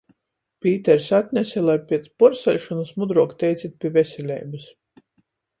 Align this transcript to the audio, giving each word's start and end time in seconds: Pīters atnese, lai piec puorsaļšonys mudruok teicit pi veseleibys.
Pīters 0.65 1.09
atnese, 1.17 1.63
lai 1.67 1.75
piec 1.91 2.09
puorsaļšonys 2.23 2.95
mudruok 3.03 3.39
teicit 3.45 3.79
pi 3.85 3.93
veseleibys. 3.99 4.71